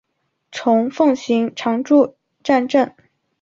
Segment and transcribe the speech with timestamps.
[0.51, 2.95] 虫奉行常住战阵！